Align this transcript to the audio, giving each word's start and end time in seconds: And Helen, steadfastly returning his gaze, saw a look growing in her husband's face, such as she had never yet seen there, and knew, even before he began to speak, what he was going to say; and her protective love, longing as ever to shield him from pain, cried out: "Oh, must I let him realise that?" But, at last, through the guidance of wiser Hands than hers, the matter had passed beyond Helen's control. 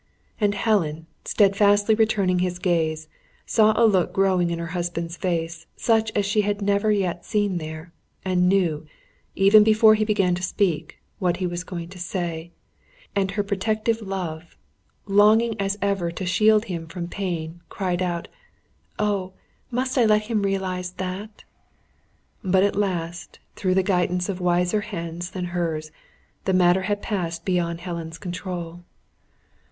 And 0.39 0.55
Helen, 0.55 1.05
steadfastly 1.25 1.93
returning 1.93 2.39
his 2.39 2.57
gaze, 2.57 3.07
saw 3.45 3.71
a 3.79 3.85
look 3.85 4.11
growing 4.13 4.49
in 4.49 4.57
her 4.57 4.65
husband's 4.73 5.15
face, 5.15 5.67
such 5.75 6.11
as 6.15 6.25
she 6.25 6.41
had 6.41 6.59
never 6.59 6.91
yet 6.91 7.23
seen 7.23 7.59
there, 7.59 7.93
and 8.25 8.49
knew, 8.49 8.87
even 9.35 9.63
before 9.63 9.93
he 9.93 10.03
began 10.03 10.33
to 10.33 10.41
speak, 10.41 10.99
what 11.19 11.37
he 11.37 11.45
was 11.45 11.63
going 11.63 11.87
to 11.89 11.99
say; 11.99 12.49
and 13.15 13.29
her 13.37 13.43
protective 13.43 14.01
love, 14.01 14.57
longing 15.05 15.55
as 15.61 15.77
ever 15.83 16.09
to 16.09 16.25
shield 16.25 16.65
him 16.65 16.87
from 16.87 17.07
pain, 17.07 17.61
cried 17.69 18.01
out: 18.01 18.27
"Oh, 18.97 19.33
must 19.69 19.99
I 19.99 20.05
let 20.05 20.23
him 20.23 20.41
realise 20.41 20.89
that?" 20.97 21.43
But, 22.43 22.63
at 22.63 22.75
last, 22.75 23.37
through 23.55 23.75
the 23.75 23.83
guidance 23.83 24.29
of 24.29 24.41
wiser 24.41 24.81
Hands 24.81 25.29
than 25.29 25.45
hers, 25.53 25.91
the 26.45 26.53
matter 26.53 26.81
had 26.81 27.03
passed 27.03 27.45
beyond 27.45 27.81
Helen's 27.81 28.17
control. 28.17 28.81